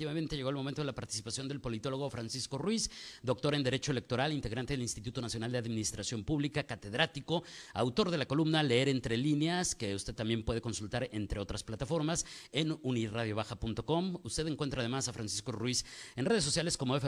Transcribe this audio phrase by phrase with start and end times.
[0.00, 2.88] Efectivamente llegó el momento de la participación del politólogo Francisco Ruiz,
[3.22, 7.42] doctor en Derecho Electoral, integrante del Instituto Nacional de Administración Pública, catedrático,
[7.74, 12.24] autor de la columna Leer entre líneas, que usted también puede consultar entre otras plataformas
[12.50, 14.20] en unirradiobaja.com.
[14.24, 15.84] Usted encuentra además a Francisco Ruiz
[16.16, 17.06] en redes sociales como F.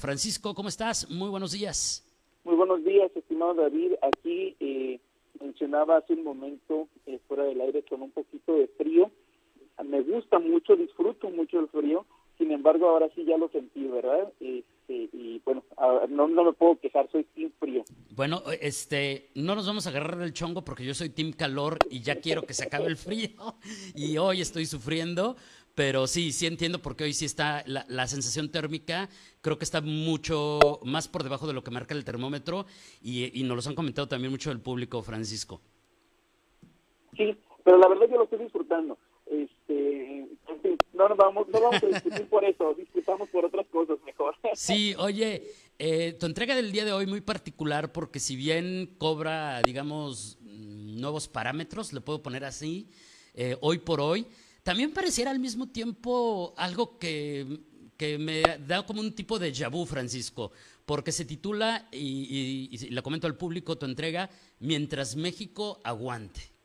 [0.00, 1.10] Francisco, ¿cómo estás?
[1.10, 2.06] Muy buenos días.
[2.44, 3.94] Muy buenos días, estimado David.
[4.02, 5.00] Aquí eh,
[5.40, 9.10] mencionaba hace un momento, eh, fuera del aire, con un poquito de frío
[9.84, 12.06] me gusta mucho, disfruto mucho el frío,
[12.38, 14.32] sin embargo ahora sí ya lo sentí, ¿verdad?
[14.40, 15.62] Este, y bueno,
[16.08, 17.84] no, no me puedo quejar, soy team frío.
[18.14, 22.00] Bueno, este, no nos vamos a agarrar del chongo porque yo soy team calor y
[22.00, 23.30] ya quiero que se acabe el frío
[23.94, 25.36] y hoy estoy sufriendo,
[25.74, 29.08] pero sí, sí entiendo porque hoy sí está la, la, sensación térmica,
[29.42, 32.66] creo que está mucho más por debajo de lo que marca el termómetro
[33.02, 35.60] y, y nos lo han comentado también mucho el público, Francisco.
[37.16, 38.98] Sí, pero la verdad yo lo estoy disfrutando
[39.44, 40.28] este,
[40.92, 44.34] no vamos, no vamos a discutir por eso, discutamos por otras cosas mejor.
[44.54, 45.42] Sí, oye,
[45.78, 51.28] eh, tu entrega del día de hoy muy particular porque si bien cobra, digamos, nuevos
[51.28, 52.88] parámetros, le puedo poner así,
[53.34, 54.26] eh, hoy por hoy,
[54.62, 57.60] también pareciera al mismo tiempo algo que,
[57.96, 60.52] que me da como un tipo de vu, Francisco,
[60.86, 61.98] porque se titula, y,
[62.70, 66.55] y, y la comento al público, tu entrega, Mientras México aguante.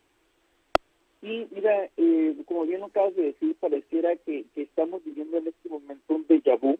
[1.21, 6.15] Sí, mira, eh, como bien acabas de decir, pareciera que, estamos viviendo en este momento
[6.15, 6.79] un déjà vu,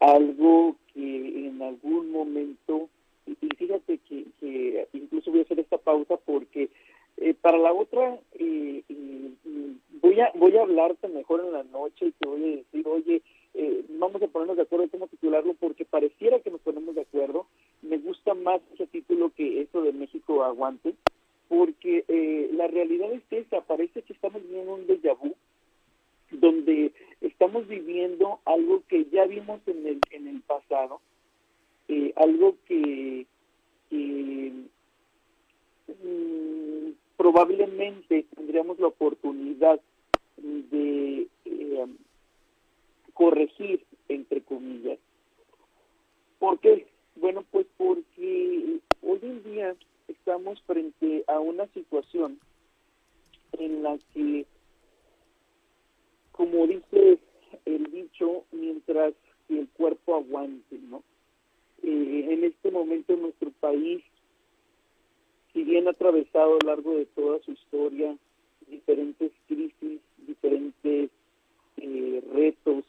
[0.00, 2.90] algo que en algún momento,
[3.26, 6.68] y, fíjate que, que, incluso voy a hacer esta pausa porque
[7.16, 8.82] eh, para la otra eh,
[10.00, 13.22] voy a voy a hablarte mejor en la noche y te voy a decir, oye,
[13.54, 17.46] eh, vamos a ponernos de acuerdo cómo titularlo porque pareciera que nos ponemos de acuerdo.
[17.82, 20.94] Me gusta más ese título que eso de México aguante
[21.50, 25.34] porque eh, la realidad es esa, parece que estamos viviendo un déjà vu,
[26.30, 31.00] donde estamos viviendo algo que ya vimos en el, en el pasado,
[31.88, 33.26] eh, algo que,
[33.90, 34.60] mm,
[37.16, 39.80] probablemente tendríamos la oportunidad
[40.36, 41.86] de eh,
[43.12, 45.00] corregir, entre comillas.
[46.38, 46.86] ¿Por qué?
[47.16, 49.74] Bueno, pues porque hoy en día
[50.10, 52.38] estamos frente a una situación
[53.52, 54.46] en la que,
[56.32, 57.18] como dice
[57.64, 59.14] el dicho, mientras
[59.48, 61.02] que el cuerpo aguante, ¿no?
[61.82, 64.02] Eh, en este momento nuestro país,
[65.52, 68.16] si bien ha atravesado a lo largo de toda su historia
[68.68, 71.10] diferentes crisis, diferentes
[71.76, 72.84] eh, retos,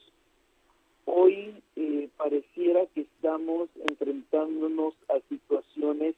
[1.06, 6.16] hoy eh, pareciera que estamos enfrentándonos a situaciones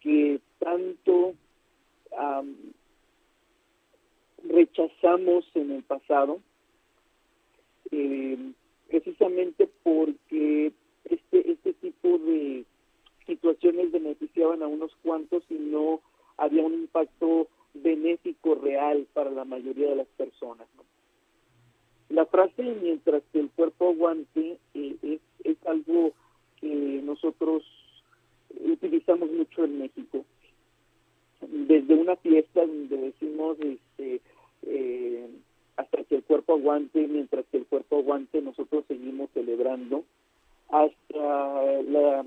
[0.00, 1.34] que tanto
[2.12, 2.54] um,
[4.48, 6.40] rechazamos en el pasado,
[7.90, 8.52] eh,
[8.88, 10.72] precisamente porque
[11.04, 12.64] este, este tipo de
[13.26, 16.00] situaciones beneficiaban a unos cuantos y no
[16.36, 20.66] había un impacto benéfico real para la mayoría de las personas.
[22.08, 26.12] La frase mientras que el cuerpo aguante eh, es, es algo
[26.60, 27.62] que nosotros
[28.58, 30.24] utilizamos mucho en México.
[31.40, 34.20] Desde una fiesta donde decimos este,
[34.66, 35.28] eh,
[35.76, 40.04] hasta que el cuerpo aguante, mientras que el cuerpo aguante nosotros seguimos celebrando,
[40.68, 42.24] hasta la,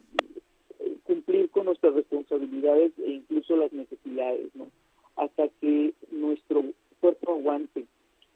[1.03, 4.67] cumplir con nuestras responsabilidades e incluso las necesidades, ¿no?
[5.15, 6.63] hasta que nuestro
[6.99, 7.85] cuerpo aguante.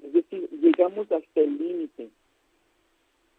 [0.04, 2.10] Es decir, llegamos hasta el límite.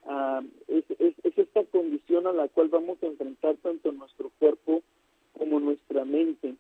[0.05, 1.43] Uh, es, es, es, esta
[1.79, 4.83] condición a la cual vamos a enfrentar tanto nuestro cuerpo
[5.39, 6.57] como nuestra mente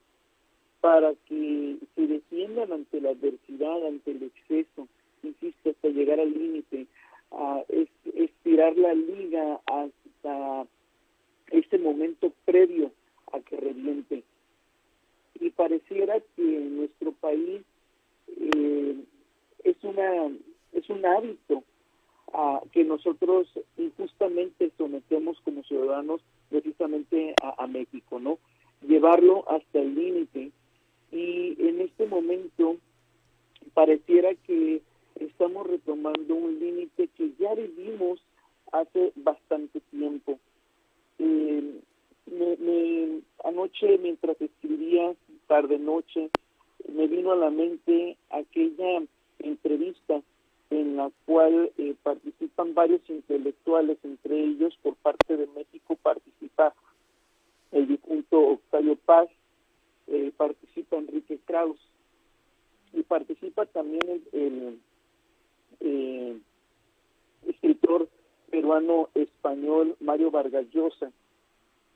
[0.80, 4.86] para que se defiendan ante la adversidad, ante el exceso,
[5.24, 6.86] insisto, hasta llegar al límite,
[7.68, 10.68] es, estirar la liga hasta
[11.50, 12.92] este momento previo
[13.32, 14.22] a que reviente.
[15.40, 17.62] Y pareciera que nuestro país
[18.36, 18.94] eh,
[19.64, 20.30] es una
[20.72, 21.64] es un hábito
[22.32, 23.48] a que nosotros
[25.98, 28.38] ciudadanos precisamente a, a, México, ¿no?
[28.86, 30.50] Llevarlo hasta el límite
[31.12, 32.76] y en este momento
[33.74, 34.80] pareciera que
[35.16, 38.20] estamos retomando un límite que ya vivimos
[38.72, 40.38] hace bastante tiempo.
[41.18, 41.80] Eh,
[42.26, 45.14] me, me, anoche mientras escribía
[45.46, 46.30] tarde noche
[46.94, 49.02] me vino a la mente aquella
[49.40, 50.22] entrevista
[50.70, 51.94] en la cual eh,
[52.66, 56.74] varios intelectuales, entre ellos por parte de México participa
[57.72, 59.28] el difunto Octavio Paz,
[60.08, 61.78] eh, participa Enrique Kraus
[62.92, 64.78] y participa también el,
[65.80, 66.38] eh,
[67.46, 68.08] escritor
[68.50, 71.12] peruano español Mario Vargas Llosa.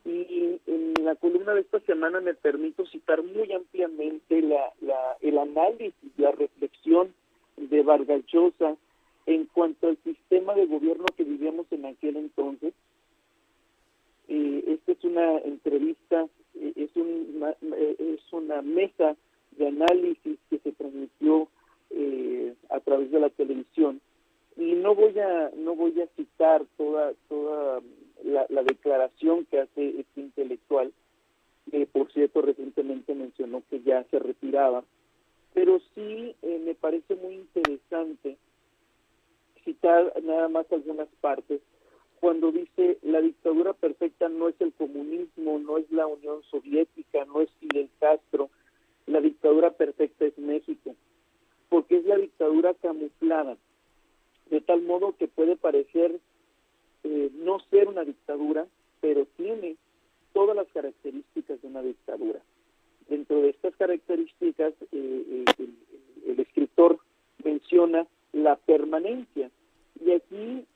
[0.04, 5.38] Y en la columna de esta semana me permito citar muy ampliamente la, la, el
[5.38, 7.14] análisis, la reflexión
[7.56, 8.76] de Vargas Llosa
[9.26, 9.96] en cuanto al
[10.32, 12.72] sistema de gobierno que vivíamos en aquel entonces.
[14.28, 19.14] Eh, esta es una entrevista, eh, es, una, eh, es una mesa
[19.58, 21.48] de análisis que se transmitió
[22.70, 24.00] a través de la televisión
[24.56, 27.82] y no voy a no voy a citar toda toda
[28.24, 30.90] la, declaración que hace este intelectual
[31.70, 34.82] que por cierto recientemente mencionó que ya se retiraba
[35.52, 38.38] pero sí eh, me parece muy interesante
[39.72, 41.60] citar nada más algunas partes
[42.20, 47.40] cuando dice la dictadura perfecta no es el comunismo no es la Unión Soviética no
[47.40, 48.50] es Fidel Castro
[49.06, 50.94] la dictadura perfecta es México
[51.68, 53.56] porque es la dictadura camuflada
[54.50, 56.20] de tal modo que puede parecer
[57.04, 58.66] eh, no ser una dictadura,
[59.00, 59.76] pero tiene
[60.32, 62.40] todas las características de una dictadura.
[63.08, 65.66] Dentro de estas características, eh, eh,
[66.26, 66.98] el, escritor
[67.42, 69.50] menciona la permanencia.
[70.04, 70.66] Y aquí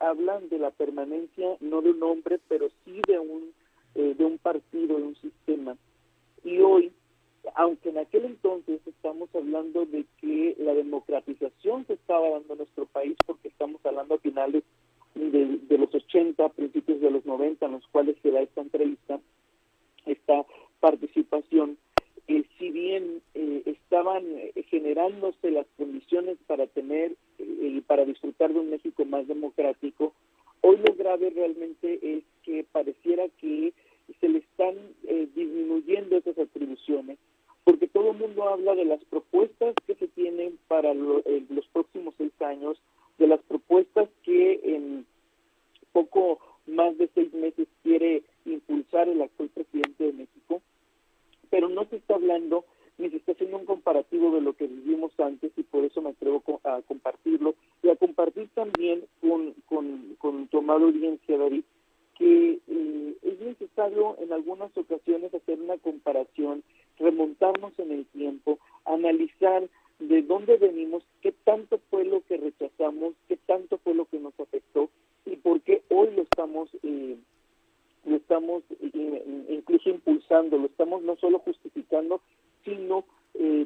[0.00, 3.52] hablan de la permanencia no de un hombre, pero sí de un,
[3.94, 5.76] de un partido, de un sistema.
[6.44, 6.92] Y hoy
[7.54, 12.86] aunque en aquel entonces estamos hablando de que la democratización se estaba dando en nuestro
[12.86, 14.64] país, porque estamos hablando a finales
[15.14, 19.20] de, los 80, principios de los 90, en los cuales se da esta entrevista,
[20.06, 20.44] esta
[20.80, 21.76] participación,
[22.28, 28.60] eh, si bien eh, estaban eh, generándose las condiciones para tener y para disfrutar de
[28.60, 30.12] un México más democrático,
[30.60, 33.72] hoy lo grave realmente es que pareciera que
[34.20, 34.74] se le están
[35.34, 37.18] disminuyendo esas atribuciones
[37.68, 42.14] porque todo el mundo habla de las propuestas que se tienen para eh, los próximos
[42.16, 42.80] seis años,
[43.18, 45.04] de las propuestas que en
[45.92, 50.62] poco más de seis meses quiere impulsar el actual presidente de México,
[51.50, 52.64] pero no se está hablando
[52.98, 56.10] ni se está haciendo un comparativo de lo que vivimos antes y por eso me
[56.10, 61.64] atrevo a compartirlo y a compartir también con, con, con tu amada audiencia, David,
[62.18, 66.64] que eh, es necesario en algunas ocasiones hacer una comparación,
[66.98, 69.68] remontarnos en el tiempo, analizar
[70.00, 74.38] de dónde venimos, qué tanto fue lo que rechazamos, qué tanto fue lo que nos
[74.38, 74.90] afectó
[75.26, 77.16] y por qué hoy lo estamos eh,
[78.04, 82.20] lo estamos eh, incluso impulsando, lo estamos no solo justificando,
[82.64, 83.04] sino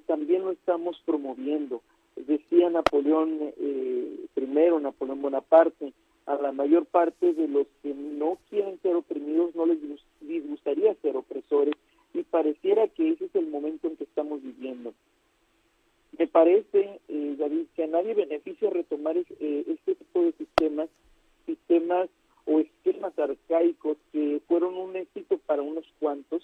[0.07, 1.81] también lo estamos promoviendo.
[2.17, 5.93] Decía Napoleón eh, I, Napoleón Bonaparte,
[6.27, 9.79] a la mayor parte de los que no quieren ser oprimidos no les
[10.21, 11.75] disgustaría ser opresores
[12.15, 14.93] y pareciera que ese es el momento en que estamos viviendo.
[16.19, 20.91] Me parece, eh, David, que a nadie beneficia retomar eh, este tipo de sistemas,
[21.47, 22.11] sistemas
[22.45, 26.43] o esquemas arcaicos que fueron un éxito para unos cuantos,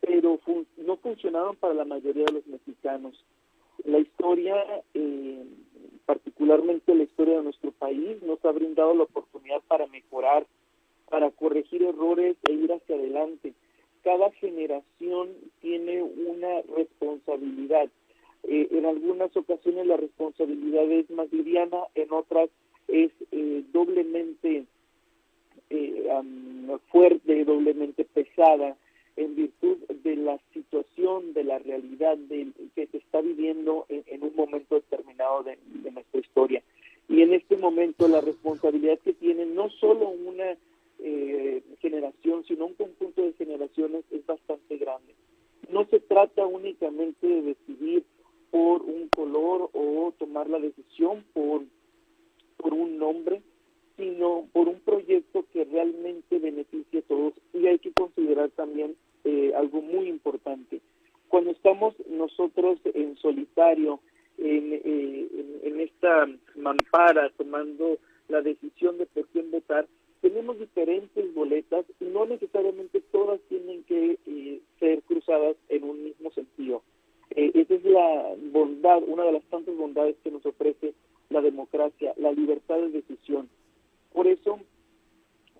[0.00, 0.40] pero
[0.78, 3.24] no funcionaron para la mayoría de los mexicanos.
[3.84, 4.56] La historia
[4.92, 5.44] eh,
[6.06, 10.46] particularmente la historia de nuestro país, nos ha brindado la oportunidad para mejorar,
[11.08, 13.54] para corregir errores e ir hacia adelante.
[14.02, 15.30] Cada generación
[15.60, 17.88] tiene una responsabilidad.
[18.44, 22.50] Eh, en algunas ocasiones la responsabilidad es más liviana, en otras
[22.88, 24.64] es eh, doblemente
[25.70, 26.08] eh,
[26.90, 28.76] fuerte, doblemente pesada
[29.16, 34.34] en virtud de la situación, de la realidad de, que se está viviendo en, un
[34.36, 35.58] momento determinado de,
[35.90, 36.62] nuestra historia.
[37.08, 40.56] Y en este momento la responsabilidad que tiene no solo una
[40.98, 45.14] eh, generación, sino un conjunto de generaciones es bastante grande.
[45.70, 48.04] No se trata únicamente de decidir
[48.50, 51.62] por un color o tomar la decisión por,
[52.56, 53.42] por un nombre,
[53.96, 57.34] sino por un proyecto que realmente beneficie a todos.
[57.54, 60.80] Y hay que considerar también eh, algo muy importante.
[61.28, 61.94] Cuando estamos
[62.36, 64.00] nosotros en solitario,
[64.38, 65.28] en, eh,
[65.62, 66.26] en, esta
[66.56, 69.86] mampara, tomando la decisión de por quién votar,
[70.20, 76.30] tenemos diferentes boletas y no necesariamente todas tienen que eh, ser cruzadas en un mismo
[76.32, 76.82] sentido.
[77.30, 80.94] esa es la bondad, una de las tantas bondades que nos ofrece
[81.30, 83.48] la democracia, la libertad de decisión.
[84.12, 84.58] Por eso,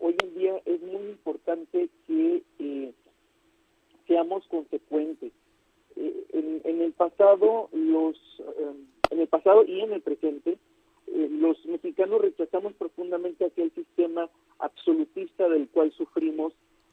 [0.00, 2.92] hoy en día es muy importante que eh,
[4.06, 5.32] seamos consecuentes
[5.96, 8.16] en, en, el pasado los
[8.58, 10.58] em, en el pasado y en el presente
[11.06, 16.52] eh, los mexicanos rechazamos profundamente aquel sistema absolutista del cual sufrimos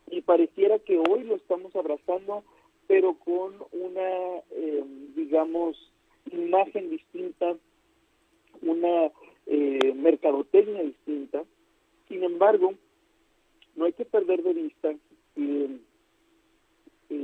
[0.10, 2.44] y pareciera que hoy lo estamos abrazando
[2.88, 5.78] pero con una em, digamos
[6.32, 7.56] imagen distinta
[8.62, 9.12] una
[9.46, 11.44] eh, mercadotecnia distinta.
[12.08, 12.74] Sin embargo
[13.76, 14.94] no hay que perder de vista
[15.36, 15.70] que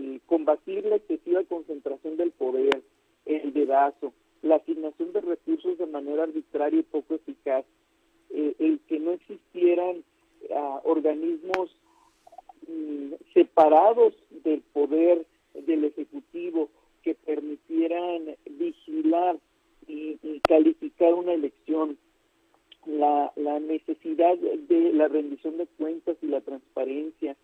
[0.10, 2.82] eh, combatir la excesiva concentración del poder,
[3.26, 7.66] el dedazo, la asignación de recursos de manera arbitraria y poco eficaz,
[8.32, 10.04] eh, el que no existieran
[10.56, 11.76] ah, organismos
[12.68, 14.14] mm, separados
[14.44, 16.70] del poder del Ejecutivo
[17.04, 19.38] que permitieran vigilar
[19.88, 21.98] y, calificar una elección,
[22.86, 27.36] la, la, necesidad de la rendición de cuentas y la transparencia.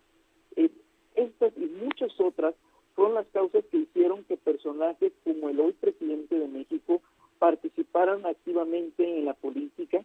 [1.16, 2.54] Estas y muchas otras
[2.94, 7.02] son las causas que hicieron que personajes como el hoy presidente de México
[7.38, 10.04] participaran activamente en la política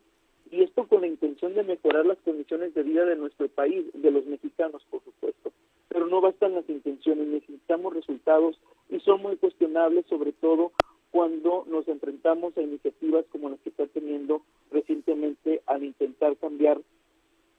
[0.52, 4.12] y esto con la intención de mejorar las condiciones de vida de nuestro país, de
[4.12, 5.52] los mexicanos, por supuesto.
[5.88, 10.74] Pero no bastan las intenciones, necesitamos resultados y son muy cuestionables, sobre todo
[11.12, 14.42] cuando nos enfrentamos a iniciativas como las que está teniendo
[14.72, 16.82] recientemente al intentar cambiar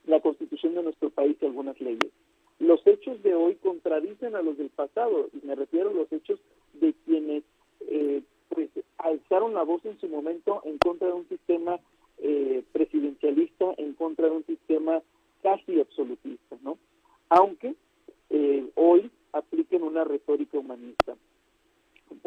[0.06, 2.12] la constitución de nuestro país y algunas leyes.
[2.58, 6.38] Los hechos de hoy contradicen a los del pasado, y me refiero a los hechos
[6.74, 7.42] de quienes
[7.88, 11.80] eh, pues alzaron la voz en su momento en contra de un sistema
[12.18, 15.02] eh, presidencialista, en contra de un sistema
[15.42, 16.78] casi absolutista, ¿no?
[17.28, 17.74] Aunque
[18.30, 21.16] eh, hoy apliquen una retórica humanista.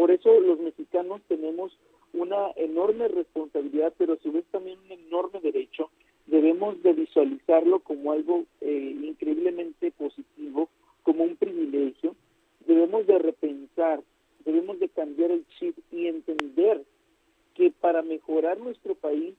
[0.06, 1.76] Por eso los mexicanos tenemos
[2.14, 5.90] una enorme responsabilidad, pero a su vez también un enorme derecho.
[6.28, 10.70] Debemos de visualizarlo como algo eh, increíblemente positivo,
[11.02, 12.16] como un privilegio.
[12.68, 14.04] Debemos de repensar,
[14.46, 16.84] debemos de cambiar el chip y entender
[17.56, 19.34] que para mejorar nuestro país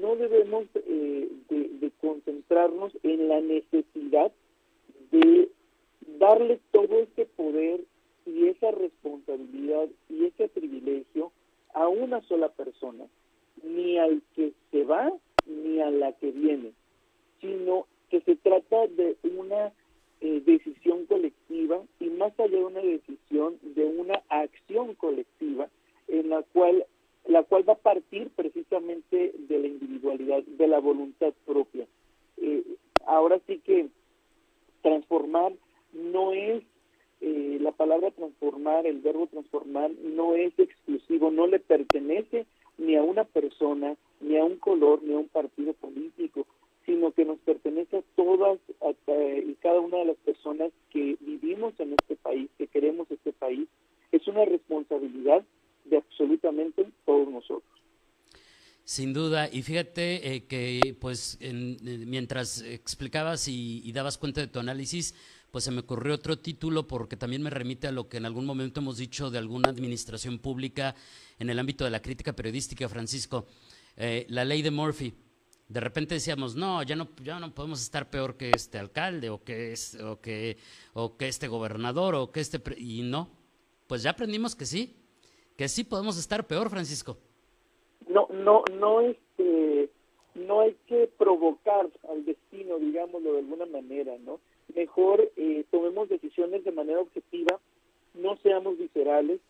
[0.00, 4.32] no debemos eh, de concentrarnos en la necesidad
[5.12, 5.50] de
[6.18, 7.84] darle todo este poder
[8.50, 11.32] esa responsabilidad y ese privilegio
[11.72, 13.04] a una sola persona,
[13.62, 15.12] ni al que se va
[15.46, 16.72] ni a la que viene,
[17.40, 19.72] sino que se trata de una
[20.20, 25.68] eh, decisión colectiva y más allá de una decisión, de una acción colectiva
[26.08, 26.86] en la cual
[27.26, 31.86] la cual va a partir precisamente de la individualidad, de la voluntad propia.
[32.36, 32.62] Eh,
[33.06, 33.88] ahora sí que
[34.82, 35.52] transformar
[35.94, 36.62] no es
[37.26, 42.44] eh, la palabra transformar, el verbo transformar, no es exclusivo, no le pertenece
[42.76, 46.46] ni a una persona, ni a un color, ni a un partido político,
[46.84, 48.58] sino que nos pertenece a todas
[49.46, 53.66] y cada una de las personas que vivimos en este país, que queremos este país.
[54.12, 55.42] Es una responsabilidad
[55.86, 57.72] de absolutamente todos nosotros.
[58.84, 65.14] Sin duda, y fíjate eh, que pues mientras explicabas y, dabas cuenta de tu análisis,
[65.54, 68.44] pues se me ocurrió otro título porque también me remite a lo que en algún
[68.44, 70.96] momento hemos dicho de alguna administración pública
[71.38, 73.46] en el ámbito de la crítica periodística, Francisco,
[73.96, 75.14] eh, la ley de Murphy.
[75.68, 79.44] De repente decíamos, no, ya no, ya no podemos estar peor que este alcalde o
[79.44, 80.56] que, es, o que,
[80.92, 82.60] o que este gobernador o que este...
[82.76, 83.30] y no,
[83.86, 84.96] pues ya aprendimos que sí,
[85.56, 87.16] que sí podemos estar peor, Francisco.
[88.08, 89.88] No, no, no, este,
[90.34, 94.40] no hay que provocar al destino, digámoslo de alguna manera, ¿no?
[94.74, 97.60] Mejor eh, tomemos decisiones de manera objetiva,
[98.14, 99.40] no seamos viscerales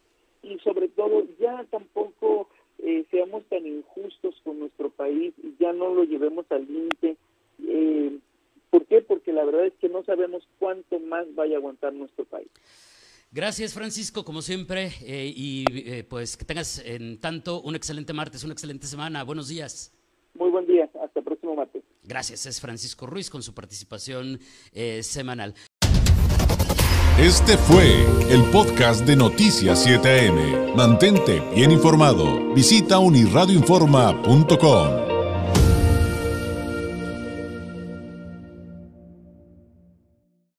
[0.42, 5.94] y sobre todo ya tampoco eh, seamos tan injustos con nuestro país y ya no
[5.94, 7.16] lo llevemos al límite.
[7.66, 8.18] Eh,
[8.70, 9.02] ¿Por qué?
[9.02, 12.48] Porque la verdad es que no sabemos cuánto más vaya a aguantar nuestro país.
[13.30, 15.64] Gracias Francisco, como siempre, y
[16.08, 19.24] pues que tengas en tanto un excelente martes, una excelente semana.
[19.24, 19.92] Buenos días.
[20.34, 21.82] Muy buen día, hasta el próximo martes.
[22.04, 24.40] Gracias, es Francisco Ruiz con su participación
[24.72, 25.54] eh, semanal.
[27.18, 30.74] Este fue el podcast de Noticias 7am.
[30.74, 32.52] Mantente bien informado.
[32.54, 35.03] Visita unirradioinforma.com.